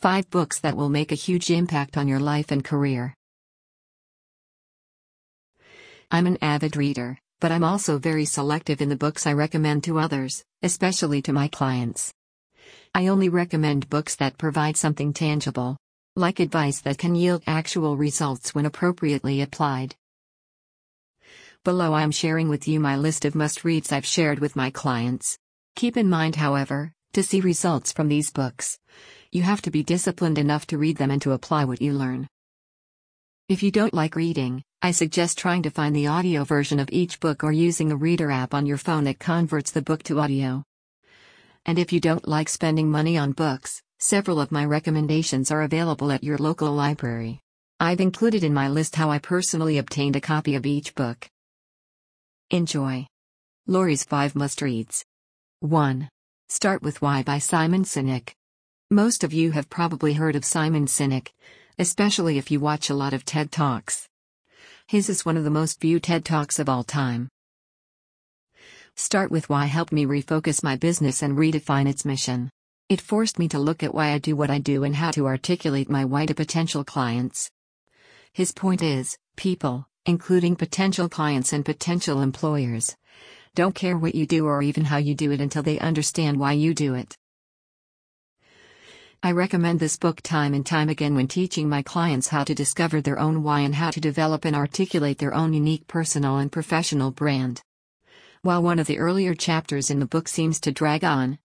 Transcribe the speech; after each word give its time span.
5 0.00 0.28
books 0.28 0.60
that 0.60 0.76
will 0.76 0.90
make 0.90 1.10
a 1.10 1.14
huge 1.14 1.50
impact 1.50 1.96
on 1.96 2.06
your 2.06 2.20
life 2.20 2.50
and 2.50 2.62
career. 2.62 3.14
I'm 6.10 6.26
an 6.26 6.36
avid 6.42 6.76
reader, 6.76 7.18
but 7.40 7.50
I'm 7.50 7.64
also 7.64 7.98
very 7.98 8.26
selective 8.26 8.82
in 8.82 8.90
the 8.90 8.96
books 8.96 9.26
I 9.26 9.32
recommend 9.32 9.84
to 9.84 9.98
others, 9.98 10.44
especially 10.62 11.22
to 11.22 11.32
my 11.32 11.48
clients. 11.48 12.12
I 12.94 13.06
only 13.06 13.30
recommend 13.30 13.88
books 13.88 14.16
that 14.16 14.36
provide 14.36 14.76
something 14.76 15.14
tangible, 15.14 15.78
like 16.14 16.40
advice 16.40 16.82
that 16.82 16.98
can 16.98 17.14
yield 17.14 17.42
actual 17.46 17.96
results 17.96 18.54
when 18.54 18.66
appropriately 18.66 19.40
applied. 19.40 19.96
Below 21.64 21.94
I 21.94 22.02
am 22.02 22.10
sharing 22.10 22.50
with 22.50 22.68
you 22.68 22.80
my 22.80 22.96
list 22.96 23.24
of 23.24 23.34
must 23.34 23.64
reads 23.64 23.92
I've 23.92 24.04
shared 24.04 24.40
with 24.40 24.56
my 24.56 24.68
clients. 24.68 25.38
Keep 25.74 25.96
in 25.96 26.10
mind, 26.10 26.36
however, 26.36 26.92
to 27.14 27.22
see 27.22 27.40
results 27.40 27.92
from 27.92 28.08
these 28.08 28.30
books, 28.30 28.78
you 29.36 29.42
have 29.42 29.60
to 29.60 29.70
be 29.70 29.82
disciplined 29.82 30.38
enough 30.38 30.66
to 30.66 30.78
read 30.78 30.96
them 30.96 31.10
and 31.10 31.20
to 31.20 31.32
apply 31.32 31.66
what 31.66 31.82
you 31.82 31.92
learn. 31.92 32.26
If 33.50 33.62
you 33.62 33.70
don't 33.70 33.92
like 33.92 34.16
reading, 34.16 34.62
I 34.80 34.92
suggest 34.92 35.36
trying 35.36 35.62
to 35.64 35.70
find 35.70 35.94
the 35.94 36.06
audio 36.06 36.42
version 36.42 36.80
of 36.80 36.88
each 36.90 37.20
book 37.20 37.44
or 37.44 37.52
using 37.52 37.92
a 37.92 37.96
reader 37.96 38.30
app 38.30 38.54
on 38.54 38.64
your 38.64 38.78
phone 38.78 39.04
that 39.04 39.18
converts 39.18 39.72
the 39.72 39.82
book 39.82 40.02
to 40.04 40.20
audio. 40.20 40.64
And 41.66 41.78
if 41.78 41.92
you 41.92 42.00
don't 42.00 42.26
like 42.26 42.48
spending 42.48 42.90
money 42.90 43.18
on 43.18 43.32
books, 43.32 43.82
several 43.98 44.40
of 44.40 44.50
my 44.50 44.64
recommendations 44.64 45.50
are 45.50 45.62
available 45.62 46.10
at 46.10 46.24
your 46.24 46.38
local 46.38 46.72
library. 46.72 47.40
I've 47.78 48.00
included 48.00 48.42
in 48.42 48.54
my 48.54 48.68
list 48.68 48.96
how 48.96 49.10
I 49.10 49.18
personally 49.18 49.76
obtained 49.76 50.16
a 50.16 50.20
copy 50.20 50.54
of 50.54 50.64
each 50.64 50.94
book. 50.94 51.28
Enjoy. 52.50 53.06
Lori's 53.66 54.04
5 54.04 54.34
Must 54.34 54.62
Reads. 54.62 55.04
1. 55.60 56.08
Start 56.48 56.80
with 56.80 57.02
Why 57.02 57.22
by 57.22 57.38
Simon 57.38 57.82
Sinek. 57.82 58.35
Most 58.92 59.24
of 59.24 59.32
you 59.32 59.50
have 59.50 59.68
probably 59.68 60.12
heard 60.12 60.36
of 60.36 60.44
Simon 60.44 60.86
Sinek, 60.86 61.32
especially 61.76 62.38
if 62.38 62.52
you 62.52 62.60
watch 62.60 62.88
a 62.88 62.94
lot 62.94 63.12
of 63.12 63.24
TED 63.24 63.50
Talks. 63.50 64.08
His 64.86 65.08
is 65.08 65.26
one 65.26 65.36
of 65.36 65.42
the 65.42 65.50
most 65.50 65.80
viewed 65.80 66.04
TED 66.04 66.24
Talks 66.24 66.60
of 66.60 66.68
all 66.68 66.84
time. 66.84 67.28
Start 68.94 69.32
with 69.32 69.48
Why 69.48 69.66
helped 69.66 69.92
me 69.92 70.06
refocus 70.06 70.62
my 70.62 70.76
business 70.76 71.20
and 71.20 71.36
redefine 71.36 71.88
its 71.88 72.04
mission. 72.04 72.48
It 72.88 73.00
forced 73.00 73.40
me 73.40 73.48
to 73.48 73.58
look 73.58 73.82
at 73.82 73.92
why 73.92 74.12
I 74.12 74.18
do 74.18 74.36
what 74.36 74.50
I 74.50 74.60
do 74.60 74.84
and 74.84 74.94
how 74.94 75.10
to 75.10 75.26
articulate 75.26 75.90
my 75.90 76.04
why 76.04 76.26
to 76.26 76.34
potential 76.36 76.84
clients. 76.84 77.50
His 78.32 78.52
point 78.52 78.82
is 78.82 79.18
people, 79.34 79.88
including 80.04 80.54
potential 80.54 81.08
clients 81.08 81.52
and 81.52 81.64
potential 81.64 82.22
employers, 82.22 82.94
don't 83.56 83.74
care 83.74 83.98
what 83.98 84.14
you 84.14 84.26
do 84.26 84.46
or 84.46 84.62
even 84.62 84.84
how 84.84 84.98
you 84.98 85.16
do 85.16 85.32
it 85.32 85.40
until 85.40 85.64
they 85.64 85.80
understand 85.80 86.38
why 86.38 86.52
you 86.52 86.72
do 86.72 86.94
it. 86.94 87.16
I 89.26 89.32
recommend 89.32 89.80
this 89.80 89.96
book 89.96 90.20
time 90.20 90.54
and 90.54 90.64
time 90.64 90.88
again 90.88 91.16
when 91.16 91.26
teaching 91.26 91.68
my 91.68 91.82
clients 91.82 92.28
how 92.28 92.44
to 92.44 92.54
discover 92.54 93.00
their 93.00 93.18
own 93.18 93.42
why 93.42 93.62
and 93.62 93.74
how 93.74 93.90
to 93.90 94.00
develop 94.00 94.44
and 94.44 94.54
articulate 94.54 95.18
their 95.18 95.34
own 95.34 95.52
unique 95.52 95.88
personal 95.88 96.36
and 96.36 96.52
professional 96.52 97.10
brand. 97.10 97.60
While 98.42 98.62
one 98.62 98.78
of 98.78 98.86
the 98.86 99.00
earlier 99.00 99.34
chapters 99.34 99.90
in 99.90 99.98
the 99.98 100.06
book 100.06 100.28
seems 100.28 100.60
to 100.60 100.70
drag 100.70 101.02
on, 101.02 101.40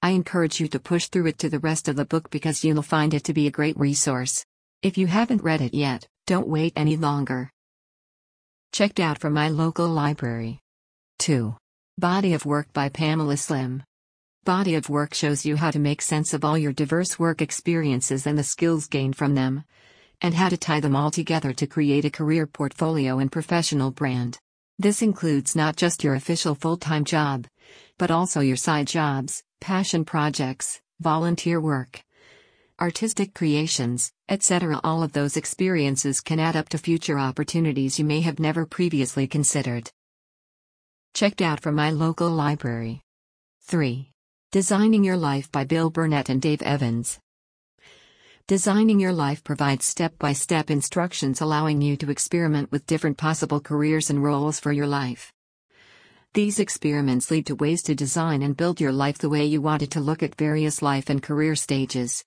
I 0.00 0.10
encourage 0.10 0.60
you 0.60 0.68
to 0.68 0.78
push 0.78 1.08
through 1.08 1.26
it 1.26 1.38
to 1.40 1.48
the 1.48 1.58
rest 1.58 1.88
of 1.88 1.96
the 1.96 2.04
book 2.04 2.30
because 2.30 2.62
you'll 2.62 2.80
find 2.82 3.12
it 3.12 3.24
to 3.24 3.34
be 3.34 3.48
a 3.48 3.58
great 3.58 3.76
resource. 3.76 4.46
If 4.82 4.96
you 4.96 5.08
haven't 5.08 5.42
read 5.42 5.60
it 5.60 5.74
yet, 5.74 6.06
don't 6.28 6.46
wait 6.46 6.74
any 6.76 6.96
longer. 6.96 7.50
Checked 8.70 9.00
out 9.00 9.18
from 9.18 9.32
my 9.32 9.48
local 9.48 9.88
library. 9.88 10.60
2. 11.18 11.56
Body 11.98 12.34
of 12.34 12.46
Work 12.46 12.72
by 12.72 12.88
Pamela 12.88 13.36
Slim 13.36 13.82
body 14.46 14.76
of 14.76 14.88
work 14.88 15.12
shows 15.12 15.44
you 15.44 15.56
how 15.56 15.72
to 15.72 15.80
make 15.80 16.00
sense 16.00 16.32
of 16.32 16.44
all 16.44 16.56
your 16.56 16.72
diverse 16.72 17.18
work 17.18 17.42
experiences 17.42 18.28
and 18.28 18.38
the 18.38 18.44
skills 18.44 18.86
gained 18.86 19.16
from 19.16 19.34
them, 19.34 19.64
and 20.20 20.34
how 20.34 20.48
to 20.48 20.56
tie 20.56 20.78
them 20.78 20.94
all 20.94 21.10
together 21.10 21.52
to 21.52 21.66
create 21.66 22.04
a 22.04 22.10
career 22.10 22.46
portfolio 22.46 23.18
and 23.18 23.32
professional 23.32 23.90
brand. 23.90 24.38
This 24.78 25.02
includes 25.02 25.56
not 25.56 25.74
just 25.74 26.04
your 26.04 26.14
official 26.14 26.54
full 26.54 26.76
time 26.76 27.04
job, 27.04 27.48
but 27.98 28.12
also 28.12 28.40
your 28.40 28.56
side 28.56 28.86
jobs, 28.86 29.42
passion 29.60 30.04
projects, 30.04 30.80
volunteer 31.00 31.60
work, 31.60 32.04
artistic 32.80 33.34
creations, 33.34 34.12
etc. 34.28 34.80
All 34.84 35.02
of 35.02 35.12
those 35.12 35.36
experiences 35.36 36.20
can 36.20 36.38
add 36.38 36.54
up 36.54 36.68
to 36.68 36.78
future 36.78 37.18
opportunities 37.18 37.98
you 37.98 38.04
may 38.04 38.20
have 38.20 38.38
never 38.38 38.64
previously 38.64 39.26
considered. 39.26 39.90
Checked 41.14 41.42
out 41.42 41.58
from 41.58 41.74
my 41.74 41.90
local 41.90 42.30
library. 42.30 43.02
3. 43.62 44.12
Designing 44.52 45.02
Your 45.02 45.16
Life 45.16 45.50
by 45.50 45.64
Bill 45.64 45.90
Burnett 45.90 46.28
and 46.28 46.40
Dave 46.40 46.62
Evans. 46.62 47.18
Designing 48.46 49.00
Your 49.00 49.12
Life 49.12 49.42
provides 49.42 49.84
step 49.84 50.16
by 50.20 50.34
step 50.34 50.70
instructions 50.70 51.40
allowing 51.40 51.82
you 51.82 51.96
to 51.96 52.12
experiment 52.12 52.70
with 52.70 52.86
different 52.86 53.18
possible 53.18 53.58
careers 53.58 54.08
and 54.08 54.22
roles 54.22 54.60
for 54.60 54.70
your 54.70 54.86
life. 54.86 55.32
These 56.32 56.60
experiments 56.60 57.28
lead 57.28 57.46
to 57.46 57.56
ways 57.56 57.82
to 57.82 57.96
design 57.96 58.40
and 58.40 58.56
build 58.56 58.80
your 58.80 58.92
life 58.92 59.18
the 59.18 59.28
way 59.28 59.44
you 59.44 59.60
want 59.60 59.82
it 59.82 59.90
to 59.90 60.00
look 60.00 60.22
at 60.22 60.36
various 60.36 60.80
life 60.80 61.10
and 61.10 61.20
career 61.20 61.56
stages. 61.56 62.24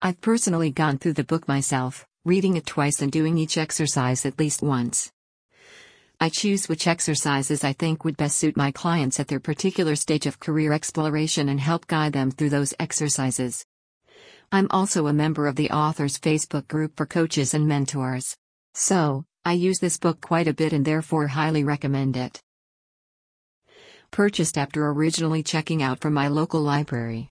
I've 0.00 0.22
personally 0.22 0.70
gone 0.70 0.96
through 0.96 1.12
the 1.12 1.22
book 1.22 1.46
myself, 1.46 2.06
reading 2.24 2.56
it 2.56 2.64
twice 2.64 3.02
and 3.02 3.12
doing 3.12 3.36
each 3.36 3.58
exercise 3.58 4.24
at 4.24 4.38
least 4.38 4.62
once. 4.62 5.12
I 6.24 6.30
choose 6.30 6.70
which 6.70 6.86
exercises 6.86 7.64
I 7.64 7.74
think 7.74 8.02
would 8.02 8.16
best 8.16 8.38
suit 8.38 8.56
my 8.56 8.70
clients 8.70 9.20
at 9.20 9.28
their 9.28 9.40
particular 9.40 9.94
stage 9.94 10.24
of 10.24 10.40
career 10.40 10.72
exploration 10.72 11.50
and 11.50 11.60
help 11.60 11.86
guide 11.86 12.14
them 12.14 12.30
through 12.30 12.48
those 12.48 12.72
exercises. 12.80 13.62
I'm 14.50 14.66
also 14.70 15.06
a 15.06 15.12
member 15.12 15.46
of 15.46 15.56
the 15.56 15.70
author's 15.70 16.18
Facebook 16.18 16.66
group 16.66 16.96
for 16.96 17.04
coaches 17.04 17.52
and 17.52 17.68
mentors. 17.68 18.34
So, 18.72 19.26
I 19.44 19.52
use 19.52 19.80
this 19.80 19.98
book 19.98 20.22
quite 20.22 20.48
a 20.48 20.54
bit 20.54 20.72
and 20.72 20.82
therefore 20.82 21.26
highly 21.26 21.62
recommend 21.62 22.16
it. 22.16 22.40
Purchased 24.10 24.56
after 24.56 24.88
originally 24.88 25.42
checking 25.42 25.82
out 25.82 26.00
from 26.00 26.14
my 26.14 26.28
local 26.28 26.62
library. 26.62 27.28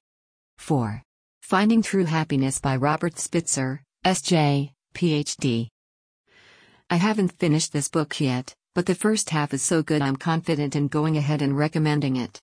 4. 0.60 1.02
Finding 1.42 1.82
True 1.82 2.06
Happiness 2.06 2.60
by 2.60 2.76
Robert 2.76 3.18
Spitzer, 3.18 3.82
S.J., 4.06 4.72
Ph.D. 4.94 5.72
I 6.92 6.96
haven't 6.98 7.40
finished 7.40 7.74
this 7.74 7.90
book 7.90 8.22
yet, 8.22 8.54
but 8.74 8.86
the 8.86 8.96
first 8.96 9.30
half 9.30 9.54
is 9.54 9.62
so 9.62 9.84
good 9.84 10.02
I'm 10.02 10.16
confident 10.16 10.76
in 10.76 10.88
going 10.88 11.18
ahead 11.18 11.42
and 11.42 11.58
recommending 11.58 12.16
it. 12.16 12.42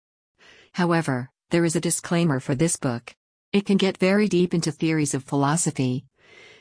However, 0.72 1.30
there 1.50 1.64
is 1.64 1.74
a 1.74 1.80
disclaimer 1.80 2.38
for 2.38 2.54
this 2.54 2.76
book. 2.76 3.14
It 3.52 3.66
can 3.66 3.76
get 3.76 3.98
very 3.98 4.28
deep 4.28 4.54
into 4.54 4.70
theories 4.70 5.14
of 5.14 5.24
philosophy, 5.24 6.04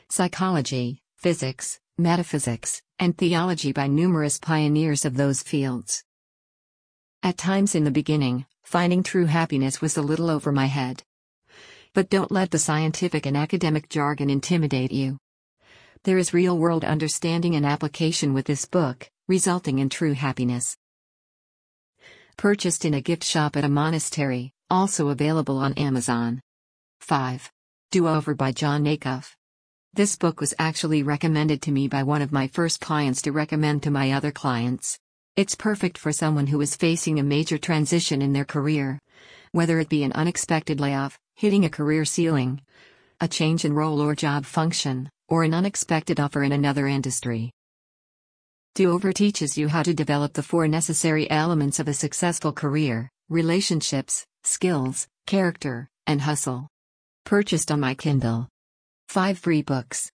psychology, 0.08 1.00
physics, 1.16 1.78
metaphysics, 1.96 2.82
and 2.98 3.16
theology 3.16 3.72
by 3.72 3.86
numerous 3.86 4.38
pioneers 4.38 5.04
of 5.04 5.16
those 5.16 5.42
fields. 5.42 6.02
At 7.22 7.38
times 7.38 7.74
in 7.74 7.84
the 7.84 7.90
beginning, 7.90 8.46
finding 8.64 9.02
true 9.02 9.26
happiness 9.26 9.80
was 9.80 9.96
a 9.96 10.02
little 10.02 10.30
over 10.30 10.50
my 10.50 10.66
head. 10.66 11.04
But 11.92 12.10
don't 12.10 12.32
let 12.32 12.50
the 12.50 12.58
scientific 12.58 13.26
and 13.26 13.36
academic 13.36 13.88
jargon 13.88 14.30
intimidate 14.30 14.90
you. 14.90 15.18
There 16.04 16.16
is 16.16 16.32
real 16.32 16.56
world 16.56 16.82
understanding 16.82 17.56
and 17.56 17.66
application 17.66 18.32
with 18.32 18.46
this 18.46 18.64
book, 18.64 19.10
resulting 19.28 19.80
in 19.80 19.90
true 19.90 20.14
happiness. 20.14 20.74
Purchased 22.38 22.86
in 22.86 22.94
a 22.94 23.02
gift 23.02 23.22
shop 23.22 23.54
at 23.54 23.64
a 23.64 23.68
monastery, 23.68 24.54
also 24.70 25.10
available 25.10 25.58
on 25.58 25.74
Amazon. 25.74 26.40
5. 27.02 27.52
Do 27.90 28.08
Over 28.08 28.34
by 28.34 28.50
Jon 28.50 28.84
Acuff. 28.84 29.34
This 29.92 30.16
book 30.16 30.40
was 30.40 30.54
actually 30.58 31.02
recommended 31.02 31.60
to 31.62 31.70
me 31.70 31.86
by 31.86 32.02
one 32.02 32.22
of 32.22 32.32
my 32.32 32.46
first 32.46 32.80
clients 32.80 33.20
to 33.22 33.32
recommend 33.32 33.82
to 33.82 33.90
my 33.90 34.12
other 34.12 34.32
clients. 34.32 34.98
It's 35.36 35.54
perfect 35.54 35.98
for 35.98 36.12
someone 36.12 36.46
who 36.46 36.62
is 36.62 36.76
facing 36.76 37.18
a 37.18 37.22
major 37.22 37.58
transition 37.58 38.22
in 38.22 38.32
their 38.32 38.46
career, 38.46 38.98
whether 39.52 39.78
it 39.78 39.90
be 39.90 40.02
an 40.02 40.12
unexpected 40.12 40.80
layoff, 40.80 41.18
hitting 41.34 41.66
a 41.66 41.68
career 41.68 42.06
ceiling, 42.06 42.62
a 43.20 43.28
change 43.28 43.66
in 43.66 43.74
role 43.74 44.00
or 44.00 44.14
job 44.14 44.46
function, 44.46 45.10
or 45.30 45.44
an 45.44 45.54
unexpected 45.54 46.20
offer 46.20 46.42
in 46.42 46.52
another 46.52 46.86
industry. 46.86 47.52
Do 48.74 48.90
Over 48.90 49.12
teaches 49.12 49.56
you 49.56 49.68
how 49.68 49.82
to 49.82 49.94
develop 49.94 50.32
the 50.32 50.42
four 50.42 50.68
necessary 50.68 51.30
elements 51.30 51.78
of 51.78 51.88
a 51.88 51.94
successful 51.94 52.52
career 52.52 53.08
relationships, 53.28 54.26
skills, 54.42 55.06
character, 55.26 55.88
and 56.06 56.20
hustle. 56.20 56.66
Purchased 57.24 57.70
on 57.70 57.78
my 57.78 57.94
Kindle. 57.94 58.48
5 59.08 59.38
free 59.38 59.62
books. 59.62 60.10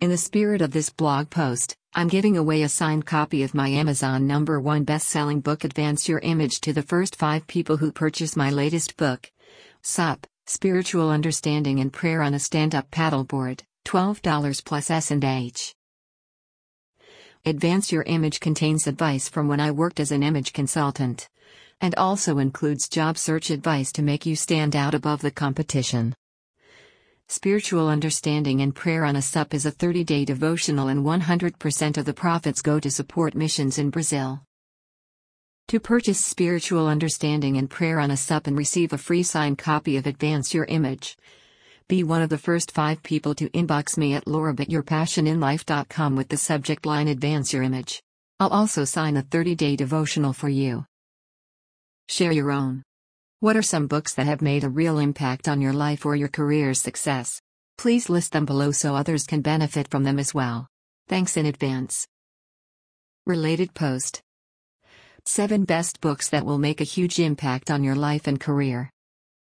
In 0.00 0.10
the 0.10 0.16
spirit 0.16 0.62
of 0.62 0.70
this 0.70 0.90
blog 0.90 1.28
post, 1.28 1.76
I'm 1.94 2.08
giving 2.08 2.36
away 2.36 2.62
a 2.62 2.68
signed 2.68 3.04
copy 3.04 3.42
of 3.42 3.54
my 3.54 3.68
Amazon 3.68 4.26
number 4.26 4.60
one 4.60 4.84
best 4.84 5.08
selling 5.08 5.40
book 5.40 5.64
Advance 5.64 6.08
Your 6.08 6.20
Image 6.20 6.60
to 6.62 6.72
the 6.72 6.82
first 6.82 7.16
five 7.16 7.46
people 7.46 7.76
who 7.76 7.92
purchase 7.92 8.36
my 8.36 8.50
latest 8.50 8.96
book. 8.96 9.30
SUP, 9.82 10.26
Spiritual 10.46 11.10
Understanding 11.10 11.80
and 11.80 11.92
Prayer 11.92 12.22
on 12.22 12.34
a 12.34 12.38
Stand 12.38 12.74
Up 12.74 12.90
Paddleboard, 12.90 13.62
$12 13.84 14.64
plus 14.64 14.90
S&H. 14.90 15.74
Advance 17.44 17.90
Your 17.90 18.04
Image 18.04 18.38
contains 18.38 18.86
advice 18.86 19.28
from 19.28 19.48
when 19.48 19.58
I 19.58 19.72
worked 19.72 19.98
as 19.98 20.12
an 20.12 20.22
image 20.22 20.52
consultant. 20.52 21.28
And 21.80 21.94
also 21.96 22.38
includes 22.38 22.88
job 22.88 23.18
search 23.18 23.50
advice 23.50 23.90
to 23.92 24.02
make 24.02 24.24
you 24.24 24.36
stand 24.36 24.76
out 24.76 24.94
above 24.94 25.22
the 25.22 25.32
competition. 25.32 26.14
Spiritual 27.26 27.88
Understanding 27.88 28.60
and 28.60 28.74
Prayer 28.74 29.04
on 29.04 29.16
a 29.16 29.22
SUP 29.22 29.54
is 29.54 29.66
a 29.66 29.70
30 29.70 30.04
day 30.04 30.24
devotional, 30.24 30.88
and 30.88 31.04
100% 31.04 31.96
of 31.96 32.04
the 32.04 32.12
profits 32.12 32.62
go 32.62 32.78
to 32.78 32.90
support 32.90 33.34
missions 33.34 33.78
in 33.78 33.90
Brazil. 33.90 34.42
To 35.68 35.80
purchase 35.80 36.24
Spiritual 36.24 36.86
Understanding 36.86 37.56
and 37.56 37.70
Prayer 37.70 37.98
on 37.98 38.10
a 38.10 38.16
SUP 38.16 38.46
and 38.46 38.56
receive 38.56 38.92
a 38.92 38.98
free 38.98 39.22
signed 39.22 39.58
copy 39.58 39.96
of 39.96 40.06
Advance 40.06 40.52
Your 40.52 40.66
Image, 40.66 41.16
be 41.92 42.02
one 42.02 42.22
of 42.22 42.30
the 42.30 42.38
first 42.38 42.70
five 42.70 43.02
people 43.02 43.34
to 43.34 43.50
inbox 43.50 43.98
me 43.98 44.14
at 44.14 44.24
laurabutyourpassioninlife.com 44.24 46.16
with 46.16 46.28
the 46.30 46.38
subject 46.38 46.86
line 46.86 47.06
Advance 47.06 47.52
Your 47.52 47.62
Image. 47.62 48.02
I'll 48.40 48.48
also 48.48 48.86
sign 48.86 49.18
a 49.18 49.20
30 49.20 49.54
day 49.56 49.76
devotional 49.76 50.32
for 50.32 50.48
you. 50.48 50.86
Share 52.08 52.32
your 52.32 52.50
own. 52.50 52.82
What 53.40 53.58
are 53.58 53.68
some 53.72 53.88
books 53.88 54.14
that 54.14 54.24
have 54.24 54.40
made 54.40 54.64
a 54.64 54.70
real 54.70 54.98
impact 54.98 55.48
on 55.48 55.60
your 55.60 55.74
life 55.74 56.06
or 56.06 56.16
your 56.16 56.28
career's 56.28 56.80
success? 56.80 57.42
Please 57.76 58.08
list 58.08 58.32
them 58.32 58.46
below 58.46 58.72
so 58.72 58.96
others 58.96 59.26
can 59.26 59.42
benefit 59.42 59.88
from 59.88 60.02
them 60.02 60.18
as 60.18 60.32
well. 60.32 60.66
Thanks 61.08 61.36
in 61.36 61.44
advance. 61.44 62.08
Related 63.26 63.74
post 63.74 64.22
7 65.26 65.66
Best 65.66 66.00
Books 66.00 66.30
That 66.30 66.46
Will 66.46 66.58
Make 66.58 66.80
a 66.80 66.84
Huge 66.84 67.18
Impact 67.18 67.70
on 67.70 67.84
Your 67.84 67.96
Life 67.96 68.26
and 68.26 68.40
Career. 68.40 68.91